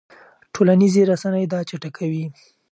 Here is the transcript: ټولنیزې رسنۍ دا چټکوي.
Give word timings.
ټولنیزې 0.53 1.03
رسنۍ 1.11 1.45
دا 1.51 1.59
چټکوي. 1.69 2.25